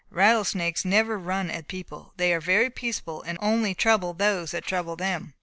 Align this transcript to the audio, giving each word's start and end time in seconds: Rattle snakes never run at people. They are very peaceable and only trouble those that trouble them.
Rattle 0.09 0.43
snakes 0.45 0.83
never 0.83 1.19
run 1.19 1.51
at 1.51 1.67
people. 1.67 2.13
They 2.17 2.33
are 2.33 2.41
very 2.41 2.71
peaceable 2.71 3.21
and 3.21 3.37
only 3.39 3.75
trouble 3.75 4.15
those 4.15 4.49
that 4.49 4.65
trouble 4.65 4.95
them. 4.95 5.35